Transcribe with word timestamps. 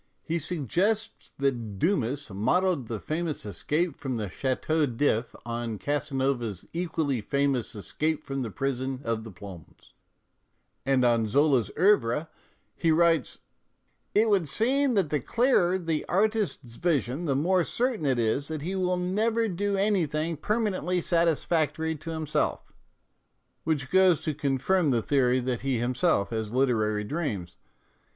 He 0.23 0.39
suggests 0.39 1.31
that 1.37 1.77
Dumas 1.77 2.31
modelled 2.31 2.87
the 2.87 2.99
famous 2.99 3.45
escape 3.45 3.95
from 3.95 4.15
the 4.15 4.31
Chateau 4.31 4.87
d'lf 4.87 5.35
on 5.45 5.77
Casanova's 5.77 6.65
equally 6.73 7.21
famous 7.21 7.75
escape 7.75 8.23
from 8.23 8.41
the 8.41 8.49
prison 8.49 9.01
of 9.03 9.23
the 9.23 9.29
Plombs, 9.31 9.93
and 10.87 11.05
on 11.05 11.27
Zola's" 11.27 11.69
CEuvre" 11.77 12.27
he 12.81 12.91
writes:" 12.91 13.41
It 14.15 14.27
would 14.27 14.47
seem 14.47 14.95
that 14.95 15.11
the 15.11 15.19
clearer 15.19 15.77
the 15.77 16.03
artist's 16.09 16.77
vision 16.77 17.25
the 17.25 17.35
more 17.35 17.63
certain 17.63 18.07
it 18.07 18.17
is 18.17 18.47
that 18.47 18.63
he 18.63 18.73
will 18.75 18.97
never 18.97 19.47
do 19.47 19.77
anything 19.77 20.35
permanently 20.35 20.99
satisfactory 20.99 21.95
to 21.97 22.09
him 22.09 22.25
self," 22.25 22.73
which 23.65 23.91
goes 23.91 24.19
to 24.21 24.33
confirm 24.33 24.89
the 24.89 25.03
theory 25.03 25.39
that 25.41 25.61
he 25.61 25.77
himself 25.77 26.31
has 26.31 26.51
literary 26.51 27.03
dreams. 27.03 27.55